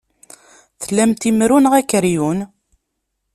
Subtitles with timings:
[0.81, 2.39] Tlamt imru neɣ akeryun?